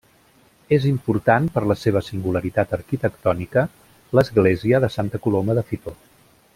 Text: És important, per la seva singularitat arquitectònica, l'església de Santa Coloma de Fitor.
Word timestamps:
És 0.77 0.85
important, 0.91 1.49
per 1.57 1.61
la 1.71 1.77
seva 1.81 2.01
singularitat 2.07 2.73
arquitectònica, 2.79 3.67
l'església 4.19 4.83
de 4.87 4.91
Santa 4.99 5.25
Coloma 5.27 5.59
de 5.61 5.67
Fitor. 5.73 5.99